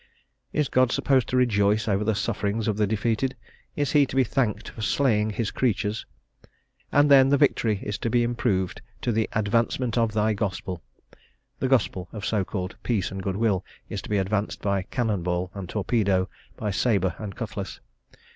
[0.51, 3.35] Is God supposed to rejoice over the sufferings of the defeated?
[3.75, 6.07] Is he to be thanked for slaying his creatures?
[6.91, 10.81] And then the victory is to be improved to the "advancement of thy gospel;"
[11.59, 15.51] the gospel of so called peace and goodwill is to be advanced by cannon ball
[15.53, 16.27] and torpedo,
[16.57, 17.79] by sabre and cutlass.